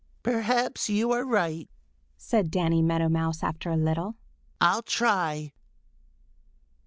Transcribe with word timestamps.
"Perhaps 0.23 0.89
you 0.89 1.11
are 1.11 1.23
right," 1.23 1.69
said 2.17 2.49
Danny 2.49 2.81
Meadow 2.81 3.07
Mouse 3.07 3.43
after 3.43 3.69
a 3.69 3.77
little. 3.77 4.15
"I'll 4.59 4.81
try." 4.81 5.53